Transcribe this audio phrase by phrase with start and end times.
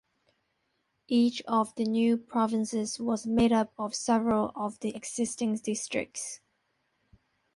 [1.09, 6.39] Each of the new provinces was made up of several of the existing districts.